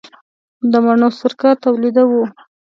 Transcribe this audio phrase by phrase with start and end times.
[0.71, 2.23] د مڼو سرکه تولیدوو؟